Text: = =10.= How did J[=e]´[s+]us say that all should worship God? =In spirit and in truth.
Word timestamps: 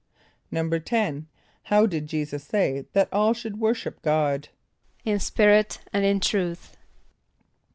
= 0.51 0.51
=10.= 0.51 1.25
How 1.65 1.85
did 1.85 2.07
J[=e]´[s+]us 2.07 2.43
say 2.43 2.87
that 2.93 3.07
all 3.13 3.35
should 3.35 3.59
worship 3.59 4.01
God? 4.01 4.49
=In 5.05 5.19
spirit 5.19 5.79
and 5.93 6.03
in 6.03 6.19
truth. 6.19 6.75